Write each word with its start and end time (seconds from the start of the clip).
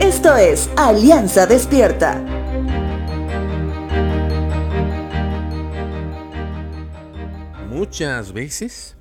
Esto 0.00 0.36
es 0.36 0.70
Alianza 0.76 1.46
Despierta. 1.46 2.22
Muchas 7.68 8.32
veces, 8.32 8.96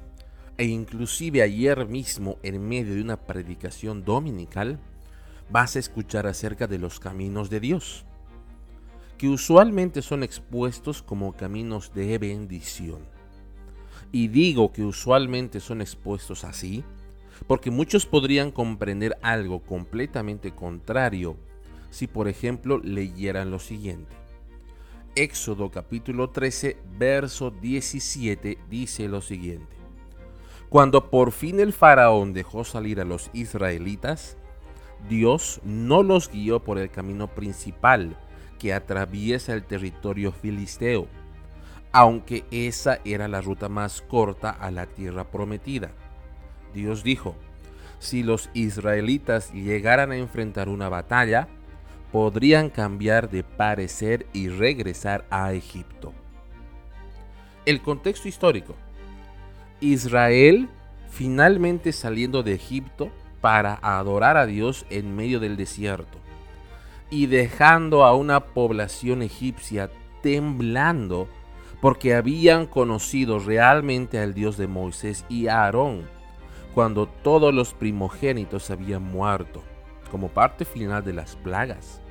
e 0.58 0.66
inclusive 0.66 1.42
ayer 1.42 1.88
mismo 1.88 2.38
en 2.42 2.68
medio 2.68 2.96
de 2.96 3.02
una 3.02 3.18
predicación 3.18 4.04
dominical, 4.04 4.80
vas 5.50 5.76
a 5.76 5.80
escuchar 5.80 6.26
acerca 6.28 6.66
de 6.66 6.80
los 6.80 7.00
caminos 7.00 7.50
de 7.50 7.60
Dios, 7.60 8.06
que 9.18 9.28
usualmente 9.28 10.02
son 10.02 10.24
expuestos 10.24 11.04
como 11.04 11.34
caminos 11.34 11.94
de 11.94 12.18
bendición. 12.18 13.02
Y 14.12 14.30
digo 14.30 14.72
que 14.72 14.84
usualmente 14.84 15.60
son 15.60 15.82
expuestos 15.82 16.44
así, 16.44 16.84
porque 17.48 17.72
muchos 17.72 18.06
podrían 18.06 18.52
comprender 18.52 19.18
algo 19.22 19.62
completamente 19.62 20.52
contrario 20.52 21.38
si 21.90 22.08
por 22.08 22.28
ejemplo 22.28 22.80
leyeran 22.80 23.52
lo 23.52 23.60
siguiente. 23.60 24.16
Éxodo 25.16 25.70
capítulo 25.70 26.30
13, 26.30 26.78
verso 26.98 27.52
17 27.52 28.58
dice 28.70 29.08
lo 29.10 29.22
siguiente. 29.22 29.76
Cuando 30.70 31.10
por 31.10 31.34
fin 31.34 31.60
el 31.60 31.74
faraón 31.74 32.32
dejó 32.32 32.64
salir 32.64 33.02
a 33.02 33.06
los 33.06 33.30
israelitas, 33.34 34.38
Dios 35.10 35.60
no 35.66 36.02
los 36.02 36.32
guió 36.32 36.64
por 36.64 36.78
el 36.78 36.90
camino 36.90 37.28
principal 37.28 38.16
que 38.58 38.74
atraviesa 38.74 39.54
el 39.54 39.66
territorio 39.66 40.32
filisteo, 40.32 41.08
aunque 41.92 42.46
esa 42.52 43.02
era 43.04 43.28
la 43.28 43.42
ruta 43.42 43.68
más 43.68 44.02
corta 44.02 44.52
a 44.52 44.72
la 44.72 44.86
tierra 44.86 45.26
prometida. 45.30 45.92
Dios 46.74 47.04
dijo, 47.04 47.36
si 48.00 48.24
los 48.24 48.50
israelitas 48.54 49.54
llegaran 49.54 50.12
a 50.12 50.18
enfrentar 50.18 50.70
una 50.70 50.90
batalla, 50.90 51.48
podrían 52.12 52.70
cambiar 52.70 53.30
de 53.30 53.44
parecer 53.44 54.26
y 54.34 54.50
regresar 54.50 55.26
a 55.30 55.54
Egipto. 55.54 56.14
El 57.66 57.82
contexto 57.82 58.28
histórico. 58.28 58.76
Israel 59.80 60.68
finalmente 61.10 61.92
saliendo 61.92 62.42
de 62.42 62.54
Egipto 62.54 63.12
para 63.42 63.80
adorar 63.82 64.38
a 64.38 64.46
Dios 64.46 64.86
en 64.90 65.16
medio 65.16 65.40
del 65.40 65.58
desierto 65.58 66.18
y 67.10 67.28
dejando 67.28 68.06
a 68.06 68.16
una 68.16 68.40
población 68.40 69.22
egipcia 69.22 69.92
temblando 70.22 71.28
porque 71.82 72.16
habían 72.16 72.66
conocido 72.68 73.40
realmente 73.40 74.20
al 74.20 74.34
Dios 74.34 74.58
de 74.58 74.68
Moisés 74.68 75.26
y 75.28 75.48
Aarón 75.48 76.21
cuando 76.74 77.08
todos 77.08 77.54
los 77.54 77.74
primogénitos 77.74 78.70
habían 78.72 79.04
muerto 79.04 79.64
como 80.10 80.28
parte 80.28 80.66
final 80.66 81.04
de 81.04 81.14
las 81.14 81.36
plagas. 81.38 82.02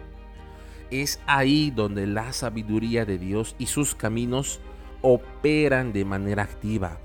Es 0.91 1.20
ahí 1.27 1.70
donde 1.70 2.06
la 2.06 2.33
sabiduría 2.33 3.05
de 3.05 3.19
Dios 3.19 3.55
y 3.58 3.67
sus 3.67 3.94
caminos 3.94 4.61
operan 5.02 5.92
de 5.92 6.05
manera 6.05 6.42
activa. 6.42 6.98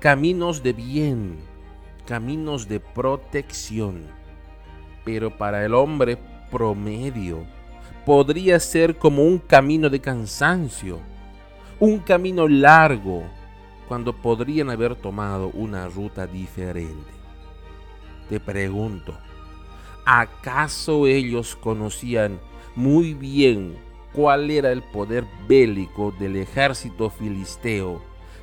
Caminos 0.00 0.62
de 0.62 0.72
bien, 0.72 1.36
caminos 2.06 2.68
de 2.68 2.80
protección. 2.80 4.06
Pero 5.04 5.36
para 5.36 5.64
el 5.64 5.74
hombre 5.74 6.16
promedio 6.50 7.44
podría 8.06 8.60
ser 8.60 8.96
como 8.96 9.24
un 9.24 9.38
camino 9.38 9.90
de 9.90 10.00
cansancio, 10.00 11.00
un 11.80 11.98
camino 11.98 12.46
largo, 12.48 13.24
cuando 13.88 14.14
podrían 14.14 14.70
haber 14.70 14.96
tomado 14.96 15.48
una 15.48 15.88
ruta 15.88 16.26
diferente. 16.26 17.12
Te 18.28 18.40
pregunto, 18.40 19.16
¿acaso 20.04 21.06
ellos 21.06 21.56
conocían 21.56 22.40
muy 22.74 23.14
bien 23.14 23.76
cuál 24.12 24.50
era 24.50 24.72
el 24.72 24.82
poder 24.82 25.26
bélico 25.46 26.12
del 26.18 26.36
ejército 26.36 27.10
filisteo 27.10 28.02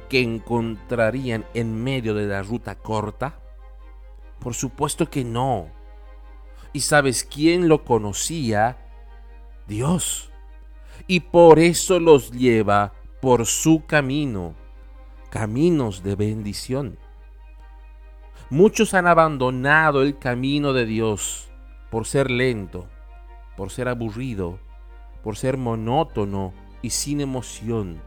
que 0.10 0.22
encontrarían 0.22 1.46
en 1.54 1.84
medio 1.84 2.14
de 2.14 2.28
la 2.28 2.44
ruta 2.44 2.76
corta? 2.76 3.40
Por 4.40 4.54
supuesto 4.54 5.10
que 5.10 5.24
no. 5.24 5.68
¿Y 6.74 6.82
sabes 6.82 7.24
quién 7.24 7.68
lo 7.68 7.84
conocía? 7.84 8.78
Dios. 9.68 10.32
Y 11.08 11.22
por 11.22 11.60
eso 11.60 12.00
los 12.00 12.32
lleva 12.32 12.94
por 13.22 13.46
su 13.46 13.86
camino, 13.86 14.56
caminos 15.32 16.04
de 16.04 16.16
bendición. 16.16 17.00
Muchos 18.50 18.94
han 18.94 19.08
abandonado 19.08 20.02
el 20.02 20.20
camino 20.20 20.74
de 20.74 20.86
Dios 20.86 21.50
por 21.90 22.06
ser 22.06 22.30
lento, 22.30 22.90
por 23.56 23.72
ser 23.72 23.88
aburrido, 23.88 24.60
por 25.24 25.38
ser 25.38 25.56
monótono 25.56 26.54
y 26.82 26.90
sin 26.90 27.22
emoción, 27.22 28.02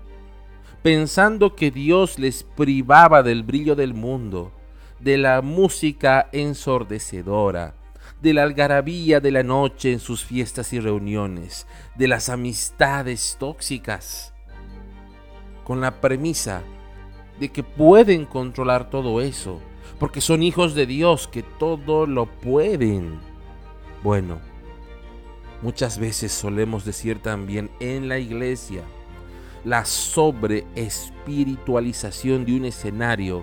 pensando 0.82 1.56
que 1.56 1.70
Dios 1.70 2.18
les 2.18 2.42
privaba 2.42 3.22
del 3.22 3.42
brillo 3.42 3.74
del 3.74 3.94
mundo, 3.94 4.52
de 5.00 5.16
la 5.16 5.40
música 5.40 6.28
ensordecedora, 6.30 7.74
de 8.20 8.34
la 8.34 8.42
algarabía 8.42 9.20
de 9.20 9.30
la 9.30 9.42
noche 9.42 9.92
en 9.92 9.98
sus 9.98 10.22
fiestas 10.24 10.74
y 10.74 10.80
reuniones, 10.80 11.66
de 11.94 12.06
las 12.06 12.28
amistades 12.28 13.36
tóxicas, 13.40 14.34
con 15.64 15.80
la 15.80 16.02
premisa 16.02 16.62
de 17.38 17.50
que 17.50 17.62
pueden 17.62 18.24
controlar 18.24 18.90
todo 18.90 19.20
eso, 19.20 19.60
porque 19.98 20.20
son 20.20 20.42
hijos 20.42 20.74
de 20.74 20.86
Dios 20.86 21.28
que 21.28 21.42
todo 21.42 22.06
lo 22.06 22.26
pueden. 22.26 23.20
Bueno, 24.02 24.38
Muchas 25.64 25.98
veces 25.98 26.30
solemos 26.30 26.84
decir 26.84 27.18
también 27.20 27.70
en 27.80 28.06
la 28.06 28.18
iglesia, 28.18 28.82
la 29.64 29.86
sobreespiritualización 29.86 32.44
de 32.44 32.54
un 32.54 32.66
escenario 32.66 33.42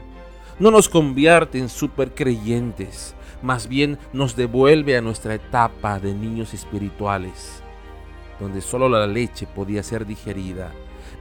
no 0.60 0.70
nos 0.70 0.88
convierte 0.88 1.58
en 1.58 1.68
supercreyentes, 1.68 3.16
más 3.42 3.68
bien 3.68 3.98
nos 4.14 4.36
devuelve 4.36 4.96
a 4.96 5.02
nuestra 5.02 5.34
etapa 5.34 6.00
de 6.00 6.14
niños 6.14 6.54
espirituales, 6.54 7.64
donde 8.40 8.62
solo 8.62 8.88
la 8.88 9.08
leche 9.08 9.48
podía 9.48 9.82
ser 9.82 10.06
digerida 10.06 10.72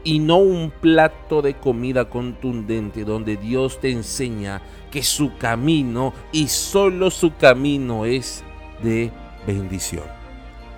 y 0.05 0.19
no 0.19 0.37
un 0.37 0.71
plato 0.71 1.43
de 1.43 1.55
comida 1.55 2.09
contundente 2.09 3.05
donde 3.05 3.37
Dios 3.37 3.81
te 3.81 3.91
enseña 3.91 4.63
que 4.91 5.03
su 5.03 5.37
camino 5.37 6.13
y 6.33 6.49
solo 6.49 7.11
su 7.11 7.37
camino 7.37 8.05
es 8.05 8.43
de 8.83 9.13
bendición. 9.47 10.05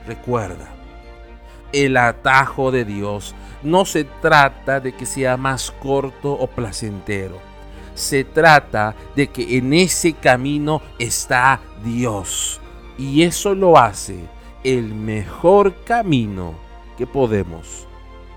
Recuerda, 0.06 0.68
el 1.72 1.96
atajo 1.96 2.70
de 2.70 2.84
Dios 2.84 3.34
no 3.62 3.84
se 3.84 4.04
trata 4.04 4.80
de 4.80 4.92
que 4.92 5.06
sea 5.06 5.36
más 5.36 5.70
corto 5.70 6.32
o 6.32 6.46
placentero. 6.46 7.38
Se 7.94 8.24
trata 8.24 8.94
de 9.14 9.28
que 9.28 9.58
en 9.58 9.72
ese 9.72 10.14
camino 10.14 10.82
está 10.98 11.60
Dios. 11.84 12.60
Y 12.98 13.22
eso 13.22 13.54
lo 13.54 13.78
hace 13.78 14.24
el 14.64 14.94
mejor 14.94 15.74
camino 15.84 16.54
que 16.96 17.06
podemos 17.06 17.86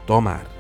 tomar. 0.06 0.55